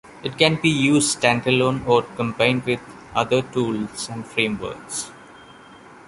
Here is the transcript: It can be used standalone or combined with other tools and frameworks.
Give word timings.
It 0.23 0.35
can 0.35 0.55
be 0.59 0.69
used 0.69 1.21
standalone 1.21 1.85
or 1.87 2.01
combined 2.01 2.65
with 2.65 2.79
other 3.13 3.43
tools 3.43 4.09
and 4.09 4.25
frameworks. 4.25 5.11